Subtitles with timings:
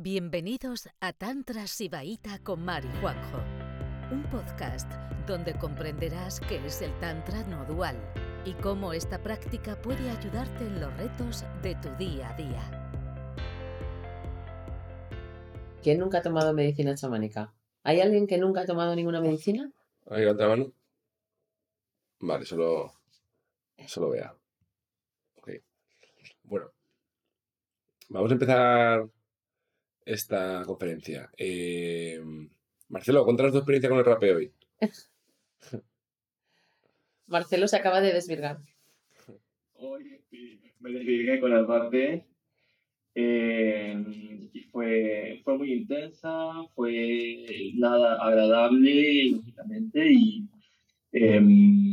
[0.00, 3.38] Bienvenidos a Tantra Sibaíta con Mari Juanjo,
[4.12, 4.88] un podcast
[5.26, 7.96] donde comprenderás qué es el Tantra no dual
[8.44, 12.94] y cómo esta práctica puede ayudarte en los retos de tu día a día.
[15.82, 17.52] ¿Quién nunca ha tomado medicina chamánica?
[17.82, 19.68] ¿Hay alguien que nunca ha tomado ninguna medicina?
[20.08, 20.72] ¿Hay otra mano?
[22.20, 22.92] Vale, solo,
[23.88, 24.32] solo vea.
[25.38, 25.50] Ok.
[26.44, 26.70] Bueno,
[28.08, 29.08] vamos a empezar
[30.08, 31.30] esta conferencia.
[31.36, 32.18] Eh,
[32.88, 34.50] Marcelo, cuéntanos tu experiencia con el rapeo hoy.
[37.26, 38.58] Marcelo se acaba de desvirgar.
[39.74, 40.18] Hoy
[40.80, 42.26] me desvirgué con el rapé
[43.14, 50.48] eh, y fue, fue muy intensa, fue nada agradable, lógicamente, y
[51.12, 51.87] em,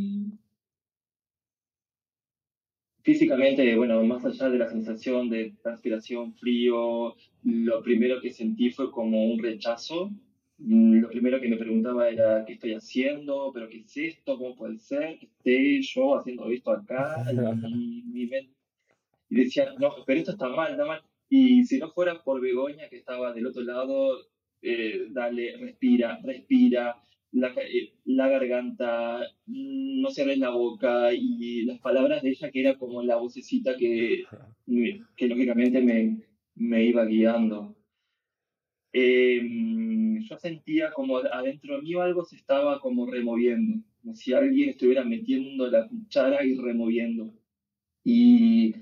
[3.05, 8.91] físicamente, bueno, más allá de la sensación de transpiración, frío, lo primero que sentí fue
[8.91, 10.09] como un rechazo.
[10.57, 13.51] Mm, Lo primero que me preguntaba era, ¿qué estoy haciendo?
[13.53, 14.37] ¿Pero qué es esto?
[14.37, 17.23] ¿Cómo puede ser que esté yo haciendo esto acá?
[17.69, 18.29] Y, mi
[19.29, 21.01] y decía, no, pero esto está mal, está mal.
[21.29, 24.17] Y si no fuera por Begoña, que estaba del otro lado,
[24.61, 26.95] eh, dale, respira, respira,
[27.35, 32.61] la, eh, la garganta, mm, no cierres la boca, y las palabras de ella, que
[32.61, 34.25] era como la vocecita que,
[35.15, 36.21] que lógicamente me,
[36.55, 37.75] me iba guiando.
[38.93, 39.41] Eh,
[40.21, 45.67] yo sentía como adentro mío algo se estaba como removiendo, como si alguien estuviera metiendo
[45.69, 47.33] la cuchara y removiendo.
[48.03, 48.75] Y,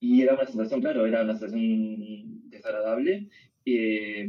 [0.00, 3.28] y era una sensación, claro, era una sensación desagradable.
[3.64, 4.26] eh,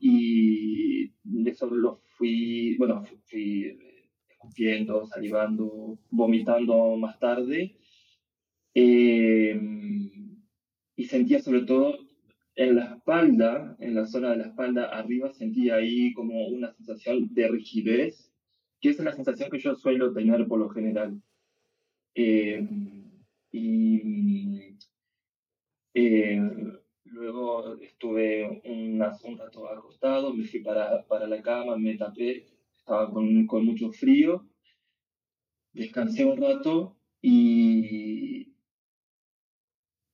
[0.00, 1.12] y
[1.46, 7.76] eso lo fui, bueno, fu- fui eh, escupiendo, salivando, vomitando más tarde.
[8.74, 9.58] Eh,
[10.96, 11.98] y sentía sobre todo
[12.54, 17.32] en la espalda, en la zona de la espalda arriba, sentía ahí como una sensación
[17.34, 18.32] de rigidez,
[18.80, 21.20] que es la sensación que yo suelo tener por lo general.
[22.14, 22.66] Eh,
[23.52, 24.76] y
[25.94, 26.40] eh,
[27.16, 29.00] luego estuve un
[29.38, 32.46] rato acostado, me fui para, para la cama, me tapé,
[32.76, 34.46] estaba con, con mucho frío,
[35.72, 38.54] descansé un rato y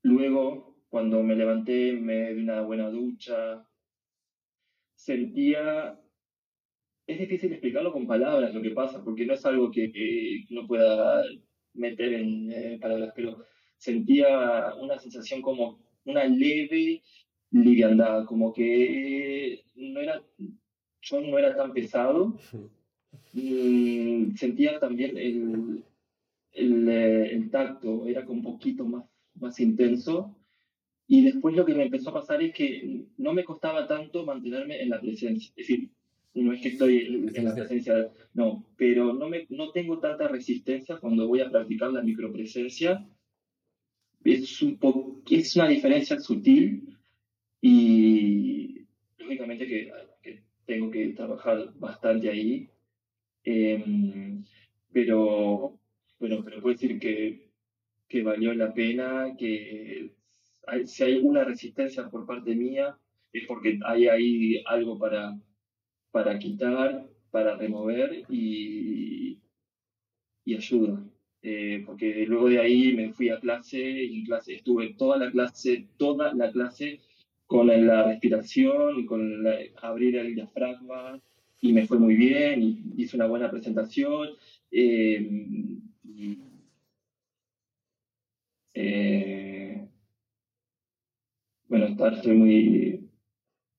[0.02, 3.66] luego cuando me levanté me di una buena ducha,
[4.94, 5.98] sentía
[7.06, 10.66] es difícil explicarlo con palabras lo que pasa, porque no es algo que, que no
[10.66, 11.24] pueda
[11.74, 13.44] meter en eh, palabras, pero
[13.76, 17.02] sentía una sensación como una leve
[17.50, 20.22] liviandad, como que no era,
[21.00, 22.38] yo no era tan pesado.
[23.34, 25.82] Mm, sentía también el,
[26.52, 29.04] el, eh, el tacto, era un poquito más,
[29.34, 30.36] más intenso.
[31.06, 34.80] Y después lo que me empezó a pasar es que no me costaba tanto mantenerme
[34.80, 35.50] en la presencia.
[35.56, 35.90] Es decir,
[36.34, 40.96] no es que estoy en la presencia, no, pero no, me, no tengo tanta resistencia
[40.96, 43.06] cuando voy a practicar la micropresencia.
[44.24, 46.96] Es, un po- es una diferencia sutil
[47.62, 48.86] y
[49.18, 49.92] lógicamente que,
[50.66, 52.68] tengo que trabajar bastante ahí.
[53.44, 54.44] Em,
[54.92, 55.80] pero,
[56.20, 57.50] bueno, pero puedo decir que,
[58.08, 60.12] que valió la pena, que
[60.86, 62.98] si hay una resistencia por parte mía,
[63.32, 65.40] es porque hay ahí algo para,
[66.12, 69.40] para quitar, para remover y,
[70.44, 71.11] y ayuda.
[71.44, 75.30] Eh, porque luego de ahí me fui a clase y en clase estuve toda la
[75.30, 77.00] clase, toda la clase
[77.46, 79.44] con la respiración y con
[79.82, 81.20] abrir el diafragma
[81.60, 84.28] y me fue muy bien y hice una buena presentación.
[84.70, 86.38] y,
[88.74, 89.88] eh,
[91.68, 93.10] bueno, estoy muy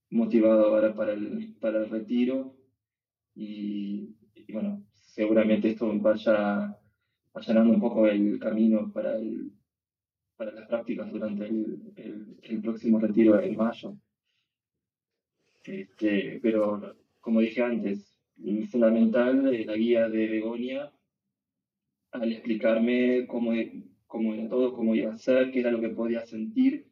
[0.10, 2.56] motivado ahora para el, para el retiro
[3.36, 4.16] y
[4.50, 6.78] bueno, seguramente esto vaya
[7.34, 9.52] allanando un poco el camino para, el,
[10.36, 13.98] para las prácticas durante el, el, el próximo retiro en mayo.
[15.64, 18.20] Este, pero como dije antes,
[18.70, 20.92] fundamental la guía de Begonia
[22.12, 23.54] al explicarme cómo,
[24.06, 26.86] cómo era todo, cómo iba a ser, qué era lo que podía sentir.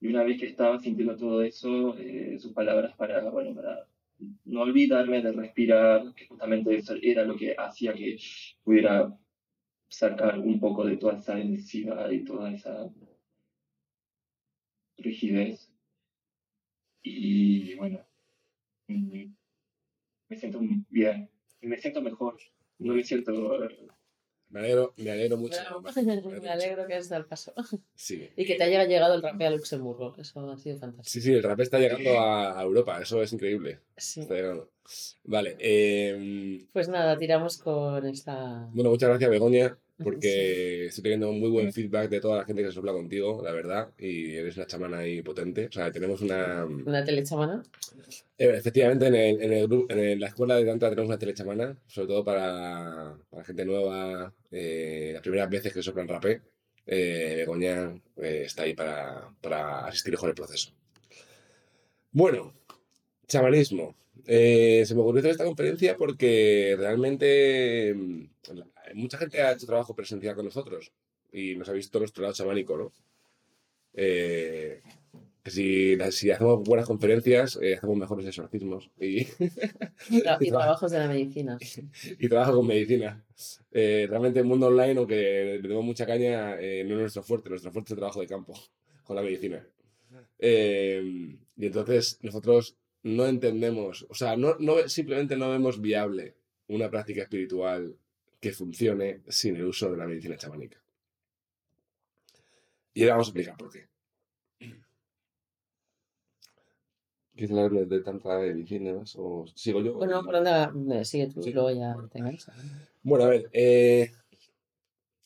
[0.00, 3.88] Y una vez que estaba sintiendo todo eso, eh, sus palabras para, bueno, para
[4.44, 8.16] no olvidarme de respirar, que justamente eso era lo que hacía que
[8.62, 9.12] pudiera
[9.88, 12.90] sacar un poco de toda esa densidad y toda esa
[14.98, 15.72] rigidez.
[17.02, 18.04] Y bueno,
[18.88, 19.34] mm,
[20.28, 20.60] me siento
[20.90, 21.30] bien,
[21.60, 22.36] me siento mejor,
[22.78, 23.32] no me siento
[24.48, 25.56] Me alegro, me alegro mucho.
[25.82, 26.50] Me alegro Me mucho.
[26.50, 27.52] alegro que hayas dado el paso.
[27.94, 28.28] Sí.
[28.36, 30.14] Y que te haya llegado el rapé a Luxemburgo.
[30.18, 31.10] Eso ha sido fantástico.
[31.10, 33.80] Sí, sí, el rap está llegando a a Europa, eso es increíble.
[33.96, 34.20] Sí.
[34.20, 34.70] Está llegando.
[35.24, 38.68] Vale, eh, Pues nada, tiramos con esta.
[38.72, 42.68] bueno, muchas gracias Begoña, porque estoy teniendo muy buen feedback de toda la gente que
[42.68, 45.66] se sopla contigo, la verdad, y eres una chamana ahí potente.
[45.66, 46.64] O sea, tenemos una...
[46.64, 47.62] Una telechamana.
[48.36, 52.08] Eh, efectivamente, en, el, en, el en la escuela de Tantra tenemos una telechamana, sobre
[52.08, 56.42] todo para, para gente nueva, eh, las primeras veces que soplan rapé.
[56.86, 60.72] Eh, Begoña eh, está ahí para, para asistir con el proceso.
[62.12, 62.54] Bueno,
[63.26, 63.96] chamanismo.
[64.26, 68.24] Eh, se me ocurrió hacer esta conferencia porque realmente mm,
[68.94, 70.92] mucha gente ha hecho trabajo presencial con nosotros
[71.32, 72.92] y nos ha visto nuestro lado chamánico, ¿no?
[73.94, 74.80] Eh,
[75.44, 81.08] si, si hacemos buenas conferencias, eh, hacemos mejores exorcismos y, Tra- Y trabajos de la
[81.08, 81.56] medicina.
[82.18, 83.24] y trabajo con medicina.
[83.70, 85.14] Eh, realmente el mundo online, aunque
[85.56, 88.26] le tenemos mucha caña, eh, no es nuestro fuerte, nuestro fuerte es el trabajo de
[88.26, 88.54] campo
[89.04, 89.64] con la medicina.
[90.38, 96.34] Y entonces nosotros no entendemos, o sea, no, no, simplemente no vemos viable
[96.68, 97.94] una práctica espiritual
[98.48, 100.80] que funcione sin el uso de la medicina chamánica.
[102.94, 103.88] Y ahora vamos a explicar por qué.
[107.34, 109.94] ¿Quieres hablar de, de tanta medicina o sigo yo?
[109.94, 110.72] Bueno, ¿por dónde va?
[111.00, 111.52] Eh, Sigue tú, Sí.
[111.52, 112.54] luego ya te enganchas.
[113.02, 114.10] Bueno, a ver, eh,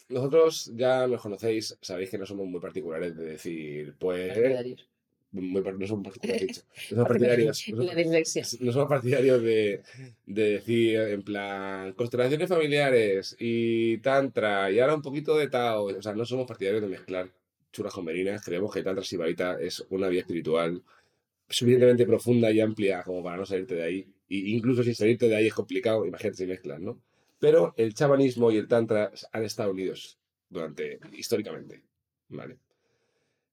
[0.09, 4.37] nosotros ya nos conocéis, sabéis que no somos muy particulares de decir, pues.
[5.33, 6.07] Muy no somos
[6.91, 8.45] no partidarios, La dislexia.
[8.61, 9.83] no somos partidarios de,
[10.27, 16.03] de decir, en plan, constelaciones familiares y tantra y ahora un poquito de Tao, o
[16.03, 17.31] sea, no somos partidarios de mezclar
[17.73, 20.83] churas con merinas, creemos que tantra sibarita es una vía espiritual
[21.49, 24.07] suficientemente profunda y amplia como para no salirte de ahí.
[24.29, 27.01] Y incluso si salirte de ahí es complicado, imagínate si mezclas, ¿no?
[27.39, 30.19] Pero el chamanismo y el tantra han estado unidos
[30.49, 31.83] durante, históricamente,
[32.29, 32.59] ¿vale?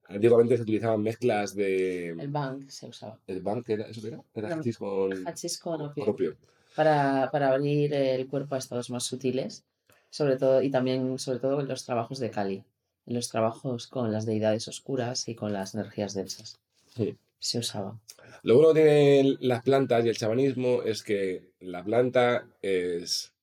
[0.10, 2.10] Antiguamente se utilizaban mezclas de...
[2.10, 3.20] El bank se usaba.
[3.28, 3.88] ¿El ban qué era?
[3.88, 4.22] ¿Eso era?
[4.34, 6.06] Era No, hachís con Hachís con opio.
[6.06, 6.36] con opio.
[6.76, 9.64] Para, para abrir el cuerpo a estados más sutiles.
[10.10, 12.64] Sobre todo, y también, sobre todo, en los trabajos de Kali.
[13.06, 16.58] En los trabajos con las deidades oscuras y con las energías densas.
[16.96, 17.18] Sí.
[17.40, 18.00] Se usaba.
[18.44, 23.34] Lo bueno que tienen las plantas y el chamanismo es que la planta es,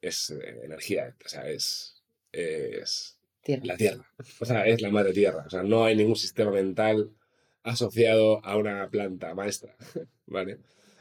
[0.00, 2.02] es eh, energía, o sea, es,
[2.32, 3.17] es
[3.62, 4.04] La tierra.
[4.40, 5.44] O sea, es la madre tierra.
[5.46, 7.10] O sea, no hay ningún sistema mental
[7.62, 9.74] asociado a una planta maestra.
[10.26, 10.58] ¿Vale?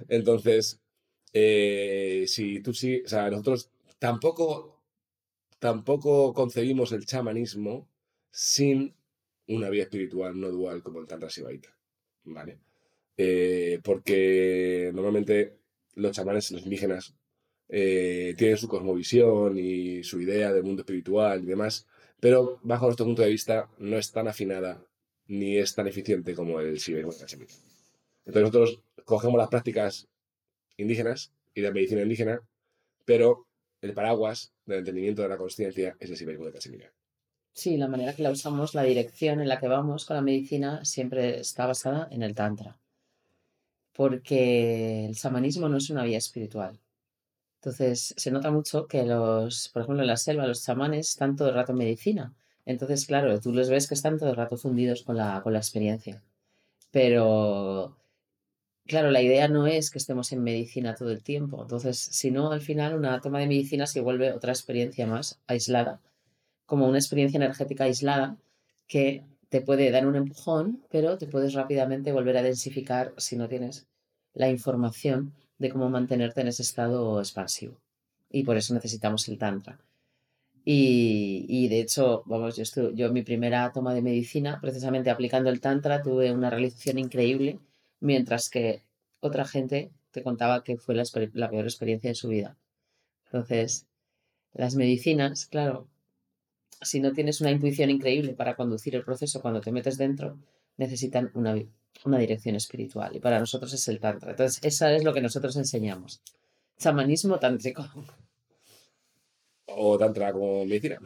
[0.07, 0.79] Entonces,
[1.33, 4.81] eh, si tú sí, o sea, nosotros tampoco,
[5.59, 7.89] tampoco concebimos el chamanismo
[8.31, 8.95] sin
[9.47, 11.69] una vía espiritual no dual como el Tantra Sibaita.
[12.23, 12.59] ¿Vale?
[13.17, 15.57] Eh, porque normalmente
[15.95, 17.15] los chamanes, los indígenas,
[17.69, 21.87] eh, tienen su cosmovisión y su idea del mundo espiritual y demás,
[22.19, 24.83] pero bajo nuestro punto de vista no es tan afinada
[25.27, 27.51] ni es tan eficiente como el Siberia Cachemira.
[28.25, 30.07] Entonces nosotros cogemos las prácticas
[30.77, 32.41] indígenas y la medicina indígena,
[33.05, 33.45] pero
[33.81, 36.91] el paraguas del entendimiento de la conciencia es el Siberia Cachemira.
[37.53, 40.85] Sí, la manera que la usamos, la dirección en la que vamos con la medicina
[40.85, 42.77] siempre está basada en el Tantra.
[43.93, 46.79] Porque el chamanismo no es una vía espiritual.
[47.61, 51.49] Entonces, se nota mucho que los, por ejemplo, en la selva, los chamanes están todo
[51.49, 52.33] el rato en medicina.
[52.65, 55.59] Entonces, claro, tú los ves que están todo el rato fundidos con la, con la
[55.59, 56.21] experiencia.
[56.91, 57.97] Pero,
[58.85, 61.61] claro, la idea no es que estemos en medicina todo el tiempo.
[61.61, 66.01] Entonces, si no, al final una toma de medicina se vuelve otra experiencia más aislada
[66.67, 68.37] como una experiencia energética aislada
[68.87, 73.47] que te puede dar un empujón, pero te puedes rápidamente volver a densificar si no
[73.47, 73.87] tienes
[74.33, 77.75] la información de cómo mantenerte en ese estado expansivo.
[78.29, 79.79] Y por eso necesitamos el tantra.
[80.65, 85.49] Y, y de hecho, vamos, yo, estu- yo mi primera toma de medicina, precisamente aplicando
[85.49, 87.59] el tantra, tuve una realización increíble,
[88.01, 88.83] mientras que
[89.21, 92.57] otra gente te contaba que fue la, la peor experiencia de su vida.
[93.25, 93.87] Entonces,
[94.53, 95.87] las medicinas, claro,
[96.81, 100.39] si no tienes una intuición increíble para conducir el proceso cuando te metes dentro,
[100.77, 101.55] necesitan una,
[102.05, 103.15] una dirección espiritual.
[103.15, 104.31] Y para nosotros es el Tantra.
[104.31, 106.21] Entonces, eso es lo que nosotros enseñamos.
[106.77, 107.85] Chamanismo tántrico.
[109.65, 110.97] o tantra como medicina.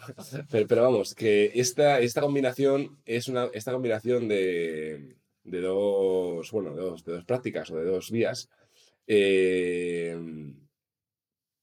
[0.52, 6.82] Pero, vamos, que esta, esta combinación es una esta combinación de, de dos, bueno, de
[6.82, 8.50] dos, de dos prácticas o de dos vías.
[9.08, 10.16] eh,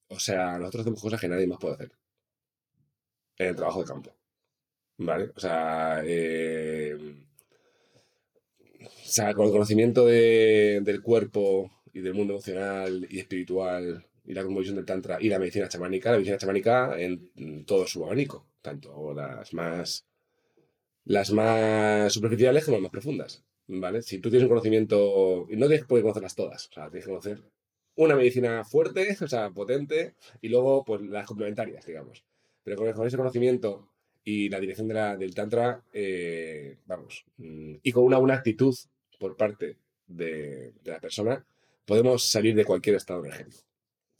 [0.09, 1.93] o sea, nosotros hacemos cosas que nadie más puede hacer
[3.39, 4.15] en el trabajo de campo.
[4.99, 5.31] ¿Vale?
[5.37, 6.88] O sea, eh,
[8.85, 14.35] o sea, con el conocimiento de- del cuerpo y del mundo emocional y espiritual y
[14.35, 18.47] la cosmovisión del Tantra y la medicina chamánica, la medicina chamánica en todo su abanico,
[18.63, 20.07] tanto las más,
[21.05, 23.45] las más superficiales como las más profundas.
[23.71, 24.01] ¿Vale?
[24.01, 27.11] Si tú tienes un conocimiento, y no tienes que conocerlas todas, o sea, tienes que
[27.11, 27.43] conocer
[27.97, 32.25] una medicina fuerte, o sea, potente, y luego pues las complementarias, digamos.
[32.63, 33.91] Pero con, ese conocimiento
[34.29, 38.77] y la dirección de la, del Tantra, eh, vamos, mm, y con una buena actitud
[39.19, 41.43] por parte de, de la persona,
[41.87, 43.63] podemos salir de cualquier estado energético.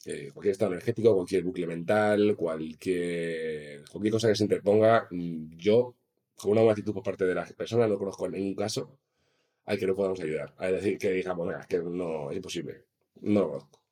[0.07, 5.95] Eh, cualquier estado energético, cualquier bucle mental, cualquier, cosa que se interponga, mm, yo,
[6.37, 8.99] con una buena actitud por parte de la persona, no conozco en ningún caso
[9.67, 10.55] al que no podamos ayudar.
[10.57, 12.85] A decir que digamos, es no, es imposible.
[13.21, 13.83] No lo conozco.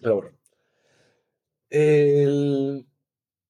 [0.00, 0.38] Pero bueno.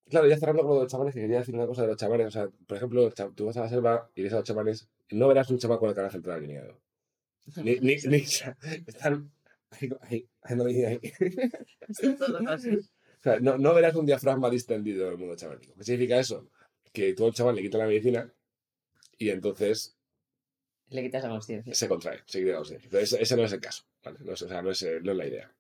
[0.09, 2.27] Claro, ya cerrando con los chamanes, que quería decir una cosa de los chamanes.
[2.27, 5.29] O sea, por ejemplo, tú vas a la selva y ves a los chamanes, no
[5.29, 6.81] verás un chamán con el canal central alineado.
[7.57, 9.33] Ni, ni, ni, están
[9.71, 9.93] ahí,
[10.43, 11.01] ahí, ahí.
[11.99, 15.75] o sea, no, no, verás un diafragma distendido en el mundo chamánico.
[15.75, 16.51] ¿Qué significa eso?
[16.93, 18.33] Que tú a un chaval le quitas la medicina
[19.19, 19.97] y entonces
[20.89, 21.75] le quitas la conciencia.
[21.75, 22.89] Se contrae, se quita la conciencia.
[22.91, 23.85] Pero ese, no es el caso.
[24.03, 24.19] ¿vale?
[24.21, 25.54] No, es, o sea, no, es, no es la idea.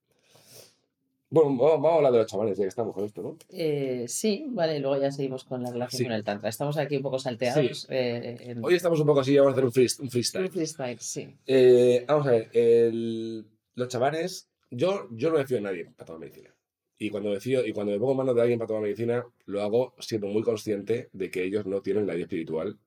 [1.34, 3.36] Bueno, vamos, a hablar de los chavales, ya que estamos con esto, ¿no?
[3.50, 6.48] Eh, sí, vale, luego ya seguimos con la relación con el Tantra.
[6.48, 7.88] Estamos aquí un poco salteados.
[7.90, 10.44] Eh, Hoy estamos un poco así, vamos a hacer un, freestyle.
[10.44, 11.34] Un freestyle, sí.
[11.44, 16.06] Eh, vamos a ver, el, los chavales, yo, yo no me fío de nadie para
[16.06, 16.54] tomar medicina.
[16.98, 19.26] Y cuando me fío, y cuando me pongo en manos de alguien para tomar medicina,
[19.46, 22.78] lo hago siendo muy consciente de que ellos no tienen la vida espiritual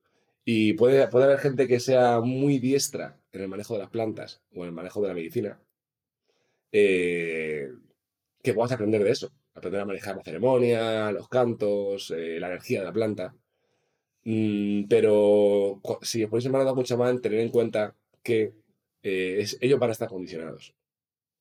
[0.45, 4.41] y puede, puede haber gente que sea muy diestra en el manejo de las plantas
[4.55, 5.59] o en el manejo de la medicina,
[6.71, 7.69] eh,
[8.41, 9.31] que puedas aprender de eso.
[9.53, 13.35] Aprender a manejar la ceremonia, los cantos, eh, la energía de la planta.
[14.23, 18.53] Mm, pero si os ponéis en manos de más, tener en cuenta que
[19.03, 20.75] eh, ellos van a estar condicionados.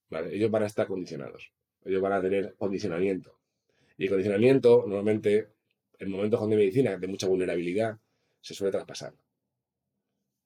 [0.09, 0.35] ¿vale?
[0.35, 1.53] Ellos van a estar condicionados.
[1.85, 3.39] Ellos van a tener condicionamiento.
[3.99, 5.49] Y condicionamiento, normalmente,
[5.99, 7.99] en momentos de medicina, de mucha vulnerabilidad,
[8.41, 9.15] se suele traspasar.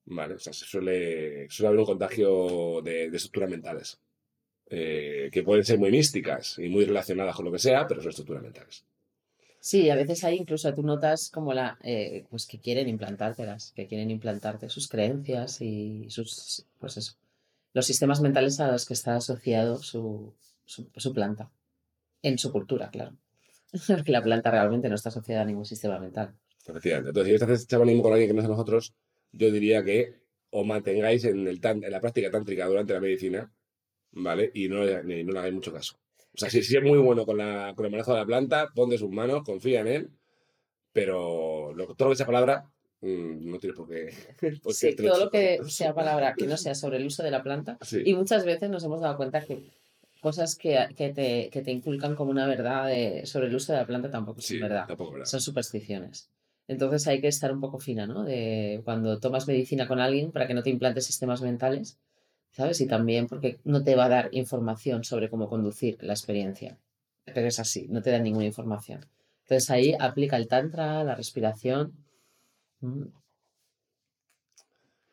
[0.05, 0.35] ¿Vale?
[0.35, 3.99] O sea, se suele, suele haber un contagio de, estructuras mentales.
[4.73, 8.11] Eh, que pueden ser muy místicas y muy relacionadas con lo que sea, pero son
[8.11, 8.85] estructuras mentales.
[9.59, 13.85] Sí, a veces hay incluso tú notas como la eh, pues que quieren implantártelas, que
[13.85, 17.17] quieren implantarte sus creencias y sus pues eso,
[17.73, 21.51] los sistemas mentales a los que está asociado su, su, su planta.
[22.21, 23.17] En su cultura, claro.
[23.87, 26.33] Porque la planta realmente no está asociada a ningún sistema mental.
[26.65, 27.09] Efectivamente.
[27.09, 28.93] Entonces, si estás chamanismo con alguien que no es nosotros,
[29.33, 33.51] yo diría que os mantengáis en, el en la práctica tántrica durante la medicina,
[34.11, 34.51] ¿vale?
[34.53, 35.95] Y no, no le hagáis mucho caso.
[36.33, 38.97] O sea, si, es muy bueno con, la, con el manejo de la planta, ponte
[38.97, 40.09] sus manos, confía en él,
[40.93, 44.13] pero lo, todo lo que sea palabra, mm, no tienes por qué.
[44.69, 47.77] sí, todo lo que sea palabra que no sea sobre el uso de la planta.
[48.05, 49.71] Y muchas veces nos hemos dado cuenta que
[50.21, 52.89] cosas que, que, te, que te, inculcan como una verdad
[53.25, 54.87] sobre el uso de la planta tampoco son verdad.
[54.87, 55.25] verdad.
[55.25, 56.29] Son supersticiones.
[56.67, 58.23] Entonces hay que estar un poco fina, ¿no?
[58.23, 61.99] De cuando tomas medicina con alguien para que no te implantes sistemas mentales,
[62.51, 62.81] ¿sabes?
[62.81, 66.77] Y también porque no te va a dar información sobre cómo conducir la experiencia.
[67.25, 69.05] Pero es así, no te da ninguna información.
[69.43, 71.93] Entonces ahí aplica el tantra, la respiración.
[72.79, 73.03] Mm.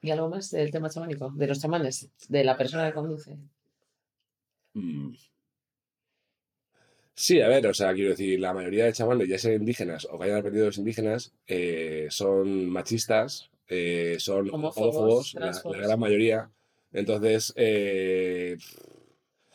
[0.01, 1.31] ¿Y algo más del tema chamánico?
[1.35, 3.37] De los chamanes, de la persona que conduce.
[4.75, 5.15] Mm.
[7.15, 10.17] Sí, a ver, o sea, quiero decir, la mayoría de chamanes, ya sean indígenas o
[10.17, 16.49] que hayan aprendido los indígenas, eh, son machistas, eh, son homófobos, la, gran mayoría.
[16.93, 18.57] Entonces, eh,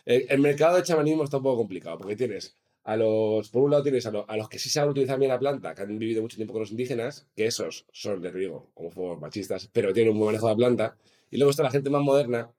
[0.05, 3.83] el, mercado de chamanismo está un poco complicado, porque tienes a los, por un lado
[3.83, 6.53] tienes a, los que sí saben utilizar bien la planta, que han vivido mucho tiempo
[6.53, 10.47] con los indígenas, que esos son, de riego, homófobos, machistas, pero tienen un buen manejo
[10.47, 10.97] de la planta.
[11.31, 12.51] Y luego está la gente más moderna,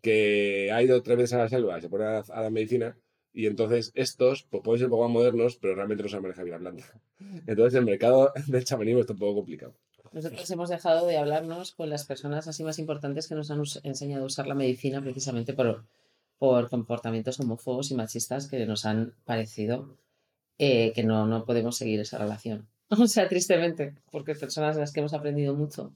[0.00, 2.96] que ha ido tres veces a la selva se pone a la medicina
[3.32, 6.44] y entonces estos pues, pueden ser un poco más modernos, pero realmente no saben manejar
[6.44, 7.00] bien la planta.
[7.46, 9.74] Entonces el mercado del chamanismo está un poco complicado.
[10.12, 14.24] Nosotros hemos dejado de hablarnos con las personas así más importantes que nos han enseñado
[14.24, 15.84] a usar la medicina precisamente por,
[16.38, 19.96] por comportamientos homófobos y machistas que nos han parecido
[20.58, 22.68] eh, que no, no podemos seguir esa relación.
[22.90, 25.94] O sea, tristemente, porque personas de las que hemos aprendido mucho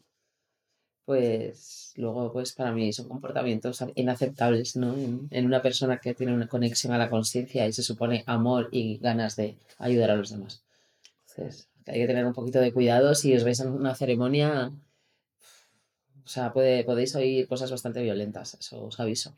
[1.07, 4.95] pues luego pues para mí son comportamientos inaceptables, ¿no?
[5.31, 8.99] En, una persona que tiene una conexión a la conciencia y se supone amor y
[8.99, 10.65] ganas de ayudar a los demás.
[11.29, 14.73] Entonces, hay que tener un poquito de cuidado si os veis en una ceremonia,
[16.25, 19.37] o sea, puede, podéis oír cosas bastante violentas, eso os aviso.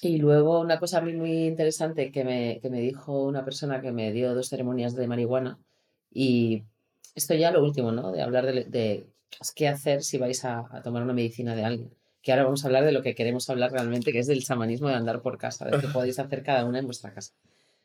[0.00, 3.80] Y luego una cosa a mí muy interesante que me, que me dijo una persona
[3.80, 5.58] que me dio dos ceremonias de marihuana
[6.10, 6.64] y
[7.14, 8.12] esto ya lo último, ¿no?
[8.12, 9.06] De hablar de, de
[9.54, 11.94] qué hacer si vais a, tomar una medicina de alguien.
[12.22, 14.88] que ahora vamos a hablar de lo que queremos hablar realmente, que es del chamanismo
[14.88, 17.32] de andar por casa, de que podéis hacer cada una en vuestra casa.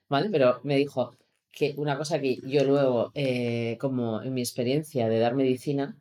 [0.10, 0.30] ¿Vale?
[0.32, 1.16] Pero me dijo
[1.58, 5.98] que una cosa que yo luego, eh, como en mi experiencia de dar medicina,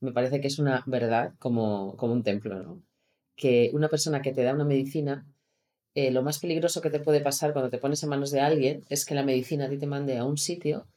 [0.00, 2.82] me parece que es una verdad como, como un templo, ¿no?
[3.36, 5.24] Que una persona que te da una medicina,
[5.94, 8.84] eh, lo más peligroso que te puede pasar cuando te pones en manos de alguien
[8.88, 10.88] es que la medicina a ti te mande a un sitio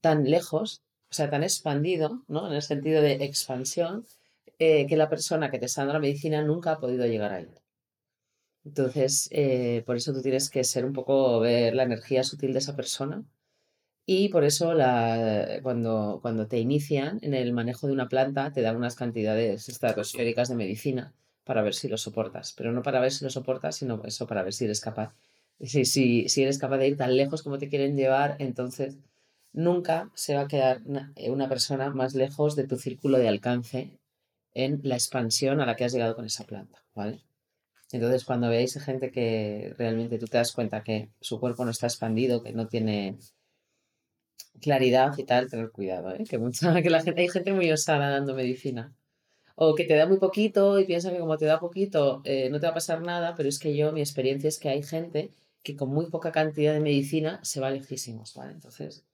[0.00, 2.48] tan lejos, o sea, tan expandido, ¿no?
[2.48, 4.06] En el sentido de expansión,
[4.58, 7.48] eh, que la persona que te está dando la medicina nunca ha podido llegar ahí.
[8.64, 12.60] Entonces, eh, por eso tú tienes que ser un poco, ver la energía sutil de
[12.60, 13.24] esa persona.
[14.14, 18.60] Y por eso la, cuando, cuando te inician en el manejo de una planta, te
[18.60, 21.14] dan unas cantidades estratosféricas de medicina
[21.44, 22.52] para ver si lo soportas.
[22.52, 25.14] Pero no para ver si lo soportas, sino eso para ver si eres capaz.
[25.60, 28.98] Si, si, si eres capaz de ir tan lejos como te quieren llevar, entonces
[29.54, 30.82] nunca se va a quedar
[31.16, 33.98] eh, una, persona más lejos de tu círculo de alcance
[34.52, 37.22] en la expansión a la que has llegado con esa planta, ¿vale?
[37.92, 41.86] Entonces, cuando veáis gente que realmente tú te das cuenta que su cuerpo no está
[41.86, 43.18] expandido, que no tiene
[44.60, 46.24] claridad y tal, tener cuidado, ¿eh?
[46.28, 48.94] Que, mucha, que la gente, hay gente muy osada dando medicina.
[49.54, 52.58] O que te da muy poquito y piensa que como te da poquito eh, no
[52.58, 55.32] te va a pasar nada, pero es que yo, mi experiencia es que hay gente
[55.62, 58.52] que con muy poca cantidad de medicina se va lejísimos, ¿vale?
[58.52, 59.04] Entonces,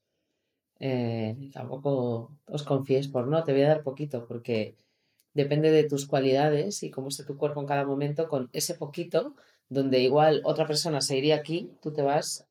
[0.80, 4.76] eh, tampoco os confíes por no, te voy a dar poquito, porque
[5.34, 9.34] depende de tus cualidades y cómo esté tu cuerpo en cada momento, con ese poquito,
[9.68, 12.47] donde igual otra persona se iría aquí, tú te vas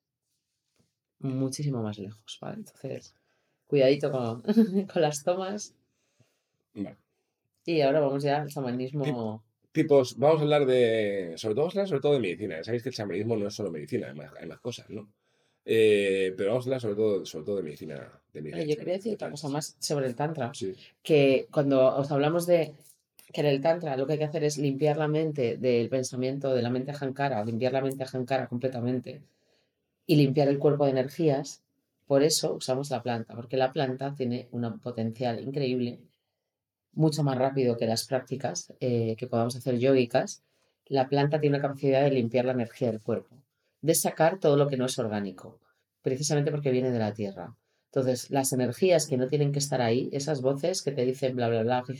[1.19, 2.57] muchísimo más lejos, ¿vale?
[2.57, 3.13] Entonces,
[3.67, 4.41] cuidadito con,
[4.93, 5.73] con las tomas.
[7.65, 9.43] Y ahora vamos ya al chamanismo.
[9.71, 12.63] Tipos, vamos a hablar de, sobre todo, sobre todo de medicina.
[12.63, 15.07] Sabéis que el chamanismo no es solo medicina, hay más cosas, ¿no?
[15.69, 18.09] Eh, pero vamos a hablar sobre todo, sobre todo de medicina.
[18.33, 20.51] De medicina yo quería decir otra cosa más sobre el Tantra.
[21.03, 22.73] Que cuando os hablamos de
[23.33, 26.53] que en el Tantra lo que hay que hacer es limpiar la mente del pensamiento,
[26.53, 29.21] de la mente Hankara, limpiar la mente Hankara completamente
[30.07, 31.61] y limpiar el cuerpo de energías,
[32.07, 35.99] por eso usamos la planta, porque la planta tiene un potencial increíble,
[36.93, 40.41] mucho más rápido que las prácticas eh, que podamos hacer yógicas.
[40.87, 43.37] La planta tiene una capacidad de limpiar la energía del cuerpo
[43.81, 45.59] de sacar todo lo que no es orgánico,
[46.01, 47.55] precisamente porque viene de la tierra.
[47.85, 51.47] Entonces, las energías que no tienen que estar ahí, esas voces que te dicen bla,
[51.47, 51.93] bla, bla, que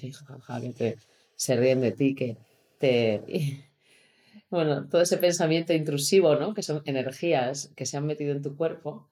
[0.73, 0.97] te,
[1.35, 2.37] se ríen de ti, que
[2.77, 3.63] te...
[4.49, 6.53] Bueno, todo ese pensamiento intrusivo, ¿no?
[6.53, 9.09] Que son energías que se han metido en tu cuerpo,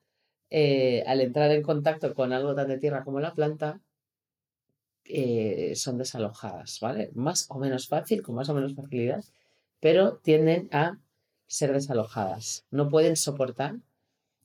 [0.49, 3.81] eh, al entrar en contacto con algo tan de tierra como la planta,
[5.05, 7.11] eh, son desalojadas, ¿vale?
[7.13, 9.23] Más o menos fácil, con más o menos facilidad,
[9.79, 10.97] pero tienden a
[11.47, 12.65] ser desalojadas.
[12.71, 13.75] No pueden soportar,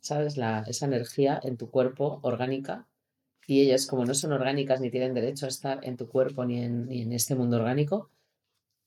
[0.00, 0.36] ¿sabes?
[0.36, 2.86] La, esa energía en tu cuerpo orgánica
[3.46, 6.62] y ellas, como no son orgánicas ni tienen derecho a estar en tu cuerpo ni
[6.62, 8.10] en, ni en este mundo orgánico,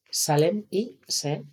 [0.10, 1.44] salen y se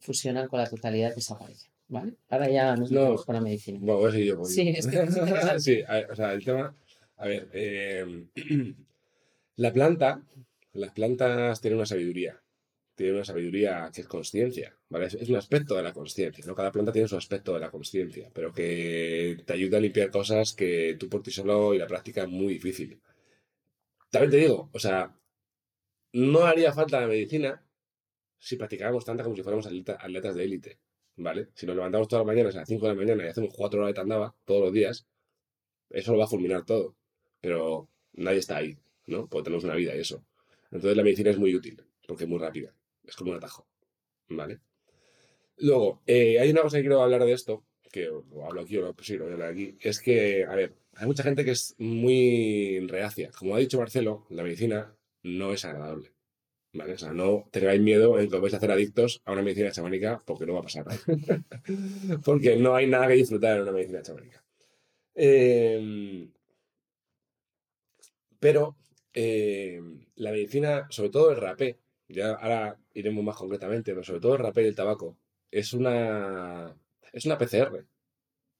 [0.00, 1.70] fusionan con la totalidad y desaparecen.
[1.88, 2.14] ¿Vale?
[2.28, 3.78] Ahora ya nos metemos con la medicina.
[3.80, 4.44] Bueno, voy a seguir yo.
[4.44, 5.06] Sí, es que
[5.60, 6.74] sí, o sea, el tema.
[7.16, 8.26] A ver, eh,
[9.56, 10.22] la planta,
[10.74, 12.38] las plantas tienen una sabiduría
[12.98, 15.06] tiene una sabiduría que es conciencia, ¿vale?
[15.06, 16.56] Es, un aspecto de la conciencia, ¿no?
[16.56, 20.52] Cada planta tiene su aspecto de la conciencia, pero que te ayuda a limpiar cosas
[20.52, 23.00] que tú por ti solo y la práctica es muy difícil.
[24.10, 25.14] También te digo, o sea,
[26.12, 27.62] no haría falta la medicina
[28.38, 30.78] si practicáramos tanta como si fuéramos atletas de élite,
[31.16, 31.48] ¿vale?
[31.54, 33.80] Si nos levantamos todas las mañanas a las 5 de la mañana y hacemos 4
[33.80, 35.06] horas de tandaba todos los días,
[35.90, 36.94] eso lo va a fulminar todo,
[37.40, 39.26] pero nadie está ahí, ¿no?
[39.26, 40.24] Porque tenemos una vida y eso.
[40.70, 42.74] Entonces la medicina es muy útil, porque es muy rápida.
[43.04, 43.66] Es como un atajo.
[44.28, 44.60] ¿Vale?
[45.56, 48.82] Luego, eh, hay una cosa que quiero hablar de esto, que lo hablo aquí o
[48.82, 51.52] lo, sí, lo voy a hablar aquí, es que, a ver, hay mucha gente que
[51.52, 53.30] es muy reacia.
[53.36, 56.12] Como ha dicho Marcelo, la medicina no es agradable.
[56.78, 56.92] ¿Vale?
[56.94, 59.72] O sea, no tengáis miedo en que os vais a hacer adictos a una medicina
[59.72, 60.84] chamánica porque no va a pasar
[62.24, 64.44] porque no hay nada que disfrutar en una medicina chamánica.
[65.14, 66.30] Em,
[68.38, 68.76] pero
[69.12, 69.80] eh,
[70.14, 74.42] la medicina, sobre todo el rapé, ya ahora iremos más concretamente, pero sobre todo el
[74.46, 75.16] rapé y el tabaco,
[75.50, 76.76] es una,
[77.12, 77.86] es una PCR.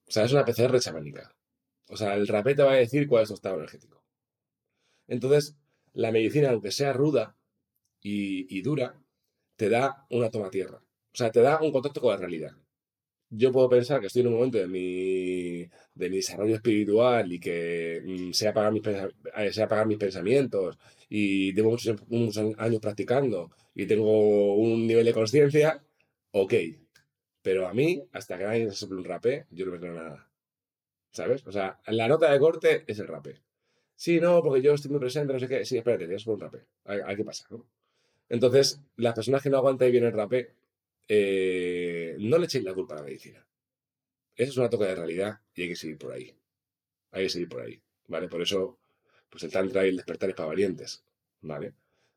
[0.07, 1.33] O sea, es una PCR chamánica.
[1.87, 4.03] O sea, el rapé te va a decir cuál es tu estado energético.
[5.07, 5.55] Entonces,
[5.93, 7.37] la medicina, aunque sea ruda
[8.01, 8.95] y, dura,
[9.55, 10.77] te da una toma tierra.
[10.77, 12.55] O sea, te da un contacto con la realidad
[13.29, 15.61] yo puedo pensar que estoy en un momento de mi,
[15.93, 20.77] de mi desarrollo espiritual y que mm, sea, pagar mis, eh, sea pagar mis pensamientos
[21.09, 21.95] y tengo muchos,
[22.57, 25.83] años practicando y tengo un nivel de conciencia,
[26.31, 26.53] ok.
[27.41, 30.29] Pero a mí, hasta que nadie se sople un rapé, yo no me creo nada.
[31.11, 31.45] ¿Sabes?
[31.47, 33.41] O sea, la nota de corte es el rapé.
[33.95, 35.65] Sí, no, porque yo estoy muy presente, no sé qué.
[35.65, 36.65] Sí, espérate, tienes un rapé.
[36.85, 37.65] A ver, qué pasa, ¿no?
[38.29, 40.53] Entonces, las personas que no aguantan bien el rapé,
[41.07, 43.45] eh, no le echéis la culpa a la medicina.
[44.35, 46.33] Eso es una toca de realidad y hay que seguir por ahí.
[47.11, 48.27] Hay que seguir por ahí, ¿vale?
[48.29, 48.77] Por eso,
[49.29, 51.03] pues el tantra y el despertar es para valientes,
[51.41, 51.73] ¿vale?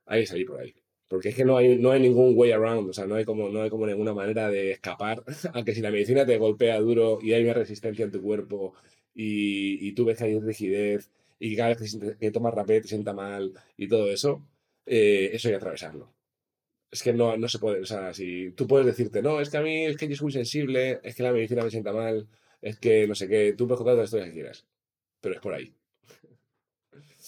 [0.07, 0.75] Hay que seguir por ahí.
[1.09, 3.48] Porque es que no hay, no hay ningún way around, o sea, no hay, como,
[3.48, 7.18] no hay como ninguna manera de escapar a que si la medicina te golpea duro
[7.22, 8.75] y hay una resistencia en tu cuerpo
[9.14, 12.88] y, y tú ves que hay rigidez y cada vez que, que tomas rapé te
[12.88, 14.42] sienta mal y todo eso,
[14.87, 16.14] eh, eso hay que atravesarlo.
[16.90, 19.57] Es que no, no se puede, o sea, si tú puedes decirte, no, es que
[19.57, 22.29] a mí es que yo soy muy sensible, es que la medicina me sienta mal,
[22.61, 24.66] es que no sé qué, tú puedes contar todas las historias que quieras,
[25.21, 25.75] pero es por ahí.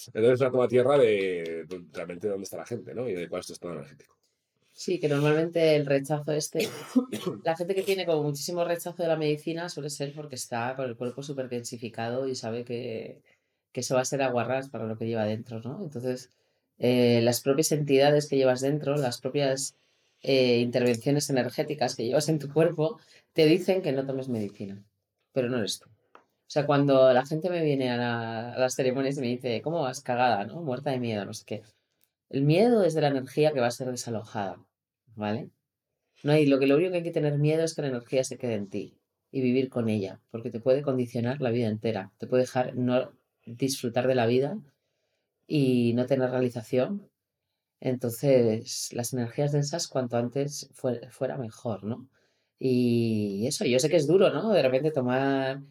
[0.09, 3.09] Entonces es una toma tierra de de realmente dónde está la gente, ¿no?
[3.09, 4.15] Y de cuál es tu estado energético.
[4.73, 6.69] Sí, que normalmente el rechazo este,
[7.45, 10.87] la gente que tiene como muchísimo rechazo de la medicina suele ser porque está con
[10.87, 13.23] el cuerpo súper tensificado y sabe que,
[13.73, 15.81] que eso va a ser aguarrás para lo que lleva dentro, ¿no?
[15.81, 16.31] Entonces,
[16.79, 19.77] eh, las propias entidades que llevas dentro, las propias
[20.23, 22.99] eh, intervenciones energéticas que llevas en tu cuerpo,
[23.33, 24.83] te dicen que no tomes medicina,
[25.33, 25.89] pero no eres tú.
[25.91, 29.63] O sea, cuando la gente me viene a, la- a las ceremonias y me dice,
[29.63, 30.63] ¿cómo vas cagada, no?
[30.63, 31.63] Muerta de miedo, no sé qué.
[32.31, 34.65] El miedo es de la energía que va a ser desalojada,
[35.17, 35.51] ¿vale?
[36.25, 38.25] No hay, lo que lo único que hay que tener miedo es que la energía
[38.25, 38.99] se quede en ti
[39.31, 43.13] y vivir con ella, porque te puede condicionar la vida entera, te puede dejar no
[43.47, 44.59] disfrutar de la vida
[45.47, 47.09] y no tener realización.
[47.81, 52.09] Entonces, las energías densas, cuanto antes fue- fuera mejor, ¿no?
[52.59, 54.53] Y eso, yo sé que es duro, ¿no?
[54.53, 55.63] De repente tomar,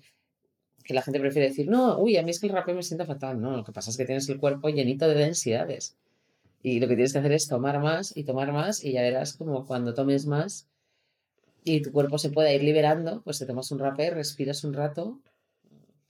[0.86, 3.06] que la gente prefiere decir, no, uy, a mí es que el rapé me sienta
[3.06, 3.40] fatal.
[3.42, 5.98] No, lo que pasa es que tienes el cuerpo llenito de densidades.
[6.64, 9.34] Y lo que tienes que hacer es tomar más y tomar más y ya verás
[9.36, 10.68] como cuando tomes más
[11.64, 15.20] y tu cuerpo se pueda ir liberando, pues te tomas un rapé, respiras un rato,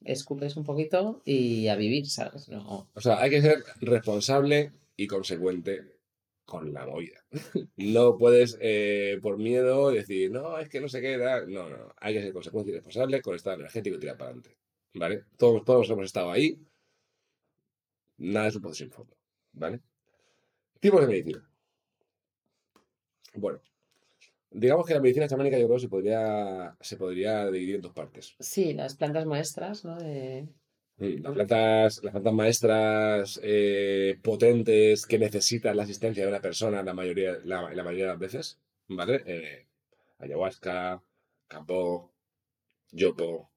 [0.05, 2.49] escupes un poquito y a vivir, ¿sabes?
[2.49, 5.93] No, O sea, hay que ser responsable y consecuente
[6.45, 7.25] con la movida.
[7.77, 11.51] No puedes, eh, por miedo, decir, no, es que no sé qué, tal".
[11.51, 14.31] no, no, hay que ser consecuente y responsable con el estado energético y tirar para
[14.31, 14.57] adelante.
[14.95, 15.23] ¿Vale?
[15.37, 16.59] Todos, todos hemos estado ahí,
[18.17, 19.15] nada es un pozo sin fondo.
[19.53, 19.81] ¿Vale?
[20.79, 21.49] Tipos de medicina.
[23.35, 23.59] Bueno,
[24.53, 28.35] digamos que la medicina chamánica yo creo se podría, se podría dividir en dos partes.
[28.39, 29.97] Sí, las plantas maestras, ¿no?
[29.97, 30.47] De...
[30.97, 36.93] Las plantas, las plantas maestras eh, potentes que necesitan la asistencia de una persona la
[36.93, 39.21] mayoría, la, la mayoría de las veces, ¿vale?
[39.25, 39.65] Eh,
[40.19, 41.03] ayahuasca,
[41.47, 42.11] capó,
[42.91, 43.49] yopo,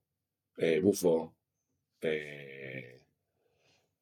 [0.56, 1.34] eh, bufo,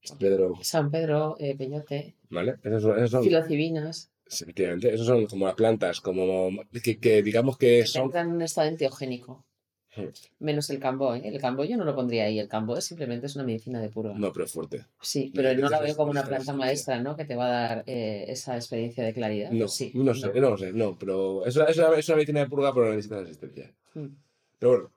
[0.03, 2.57] San Pedro, San Pedro, eh, Peñote, ¿vale?
[2.63, 6.51] Esos son, esos son- filocibinas, efectivamente, esos son como las plantas, como
[6.83, 8.05] que, que digamos que son...
[8.05, 9.45] entran en un estado enteogénico.
[9.97, 10.09] Hmm.
[10.41, 11.23] Menos el cambo, ¿eh?
[11.25, 12.39] El cambo yo no lo pondría ahí.
[12.39, 14.15] El cambo es simplemente es una medicina de purga.
[14.15, 14.87] No, pero fuerte.
[15.01, 17.17] Sí, pero no la veo como una planta maestra, ¿no?
[17.17, 19.51] Que te va a dar eh, esa experiencia de claridad.
[19.53, 22.17] No, Sí, no sé, no lo sé, no, pero es una, es una, es una
[22.17, 23.73] medicina de purga, pero no necesita asistencia.
[23.95, 24.07] Mm.
[24.59, 24.91] Pero bueno,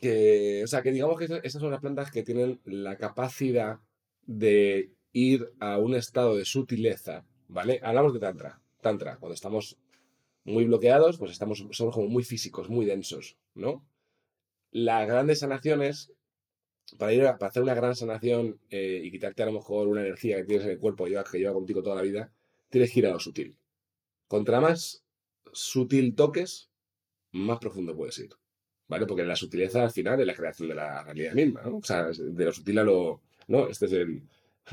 [0.00, 3.78] que, o sea, que digamos que esas esas son las plantas que tienen la capacidad
[4.26, 7.80] de ir a un estado de sutileza, ¿vale?
[7.82, 8.60] Hablamos de tantra.
[8.80, 9.76] Tantra, cuando estamos
[10.44, 13.84] muy bloqueados, pues estamos, somos como muy físicos, muy densos, ¿no?
[14.70, 16.12] Las grandes sanaciones,
[16.98, 20.02] para ir a, para hacer una gran sanación eh, y quitarte a lo mejor una
[20.02, 22.32] energía que tienes en el cuerpo que lleva, que lleva contigo toda la vida,
[22.70, 23.56] tienes que ir a lo sutil.
[24.28, 25.04] Contra más
[25.52, 26.70] sutil toques,
[27.32, 28.30] más profundo puedes ir.
[28.88, 29.06] ¿Vale?
[29.06, 31.78] Porque la sutileza al final es la creación de la realidad misma, ¿no?
[31.78, 33.20] O sea, de lo sutil a lo.
[33.48, 33.68] ¿No?
[33.68, 34.22] Este es el.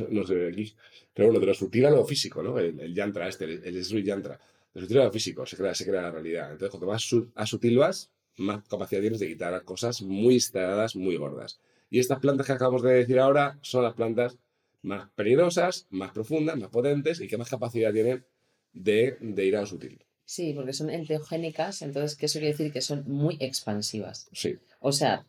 [0.10, 0.74] No se ve aquí.
[1.14, 2.58] Pero bueno, de lo sutil a lo físico, ¿no?
[2.58, 4.40] El, el yantra este, el, el Sri yantra.
[4.74, 6.52] De lo sutil a lo físico, se crea, se crea la realidad.
[6.52, 10.96] Entonces, cuanto más su- a sutil vas, más capacidad tienes de quitar cosas muy instaladas,
[10.96, 11.60] muy gordas.
[11.92, 14.38] Y estas plantas que acabamos de decir ahora son las plantas
[14.82, 18.26] más peligrosas, más profundas, más potentes y que más capacidad tienen
[18.74, 20.04] de, de ir a lo sutil.
[20.26, 22.72] Sí, porque son enteogénicas, entonces, ¿qué eso quiere decir?
[22.72, 24.30] Que son muy expansivas.
[24.32, 24.58] Sí.
[24.80, 25.28] O sea,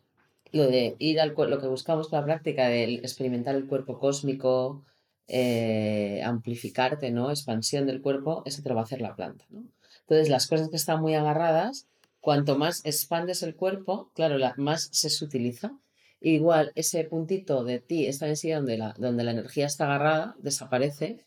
[0.55, 4.85] lo de ir al lo que buscamos con la práctica de experimentar el cuerpo cósmico,
[5.27, 7.29] eh, amplificarte, ¿no?
[7.29, 9.65] Expansión del cuerpo, eso te lo va a hacer la planta, ¿no?
[10.01, 11.89] Entonces, las cosas que están muy agarradas,
[12.21, 15.77] cuanto más expandes el cuerpo, claro, la, más se sutiliza.
[16.21, 21.25] Igual, ese puntito de ti, esta densidad donde la, donde la energía está agarrada, desaparece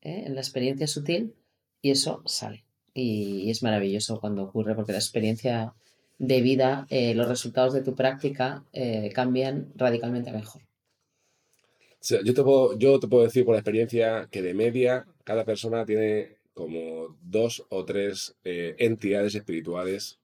[0.00, 0.24] ¿eh?
[0.26, 1.34] en la experiencia sutil
[1.82, 2.64] y eso sale.
[2.94, 5.74] Y, y es maravilloso cuando ocurre porque la experiencia
[6.18, 10.62] de vida, eh, los resultados de tu práctica eh, cambian radicalmente mejor.
[10.62, 15.44] O sea, yo, te puedo, yo te puedo decir por experiencia que de media cada
[15.44, 20.20] persona tiene como dos o tres eh, entidades espirituales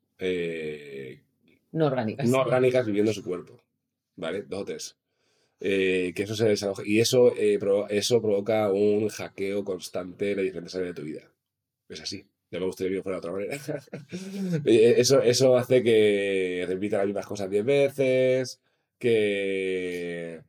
[1.72, 2.28] No orgánicas.
[2.28, 3.60] no orgánicas viviendo en su cuerpo.
[4.16, 4.42] ¿Vale?
[4.42, 4.96] Dos o tres.
[5.58, 6.54] que eso se.
[6.84, 11.32] Y eso, eso provoca un hackeo constante en las diferentes áreas de tu vida.
[11.88, 12.26] Es así.
[12.50, 13.58] Ya me gustaría que fuera de otra manera.
[14.66, 18.60] Eh, eso, eso hace que repita las mismas cosas 10 veces,
[18.98, 20.42] que,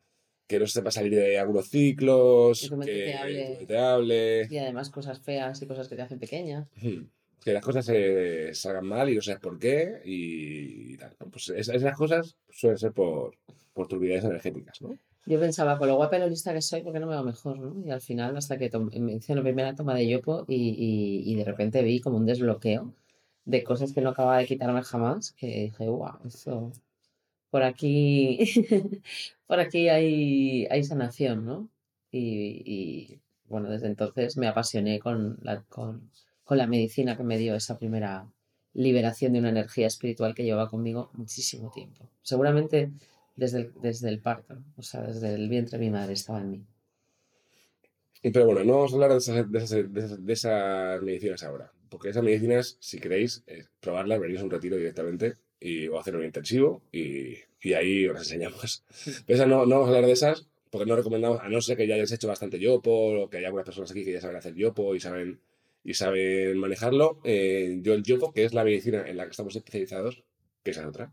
[0.48, 3.56] que no sepa salir de algunos ciclos, Que te hable.
[3.60, 4.48] mente hable.
[4.50, 6.68] Y además cosas feas y cosas que te hacen pequeña.
[6.82, 7.04] Hmm.
[7.44, 11.16] Que las cosas se salgan mal y no sabes por qué y, tal.
[11.32, 13.36] Pues es- esas cosas suelen ser por,
[13.74, 14.98] por turbidez energéticas, ¿no?
[15.26, 17.24] Yo pensaba, con lo guapa y lo lista que soy, ¿por qué no me va
[17.24, 17.58] mejor?
[17.60, 17.86] ¿no?
[17.86, 21.36] Y al final, hasta que me hice la primera toma de yopo y, y- y
[21.36, 22.94] de repente vi como un desbloqueo
[23.46, 26.72] de cosas que no acababa de quitarme jamás, que dije, wow, esto,
[27.52, 28.40] por aquí,
[29.48, 31.70] por aquí hay, hay sanación, ¿no?
[32.12, 36.12] Y, y, bueno, desde entonces me apasioné con la, con,
[36.46, 38.28] con la medicina que me dio esa primera
[38.74, 42.10] liberación de una energía espiritual que llevaba conmigo muchísimo tiempo.
[42.24, 42.92] Seguramente
[43.42, 46.50] desde el, desde el parto, o sea, desde el vientre de mi madre estaba en
[46.52, 46.62] mí.
[48.22, 51.44] Pero bueno, no vamos a hablar de esas, de esas, de esas- de esas medicinas
[51.44, 51.72] ahora.
[51.90, 56.16] Porque esas medicinas, si queréis eh, probarlas, venís a un retiro directamente y, o hacer
[56.16, 58.84] un intensivo y, y ahí os enseñamos.
[59.26, 61.76] Pero esas no, no vamos a hablar de esas porque no recomendamos, a no ser
[61.78, 62.92] que ya hayáis hecho bastante yopo
[63.24, 65.42] o que haya algunas personas aquí que ya saben hacer yopo y saben,
[65.84, 67.20] y saben manejarlo.
[67.26, 70.24] eh, yo el yopo, que es la medicina en la que estamos especializados,
[70.64, 71.12] que esa es otra.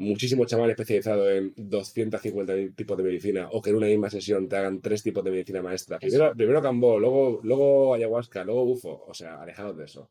[0.00, 4.56] Muchísimo chamán especializado en 250 tipos de medicina o que en una misma sesión te
[4.56, 5.98] hagan tres tipos de medicina maestra.
[5.98, 9.04] Primero, primero cambó, luego, luego ayahuasca, luego bufo.
[9.06, 10.10] O sea, alejados de eso.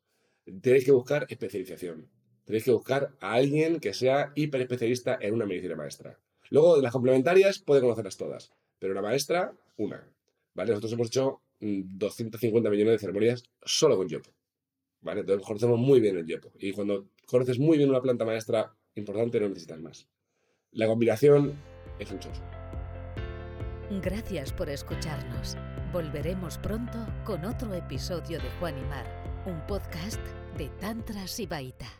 [0.61, 2.07] Tenéis que buscar especialización.
[2.45, 6.19] Tenéis que buscar a alguien que sea hiper especialista en una medicina maestra.
[6.51, 8.53] Luego, de las complementarias, puede conocerlas todas.
[8.77, 10.07] Pero una maestra, una.
[10.53, 10.69] ¿Vale?
[10.69, 14.29] Nosotros hemos hecho mm, 250 millones de ceremonias solo con yopo.
[15.01, 15.21] ¿Vale?
[15.21, 16.51] Entonces conocemos muy bien el yopo.
[16.59, 20.07] Y cuando conoces muy bien una planta maestra importante, no necesitas más.
[20.71, 21.53] La combinación
[21.99, 22.41] es un chocho.
[24.01, 25.57] Gracias por escucharnos.
[25.91, 29.05] Volveremos pronto con otro episodio de Juan y Mar,
[29.47, 30.21] un podcast
[30.57, 31.98] de Tantra Sibaita.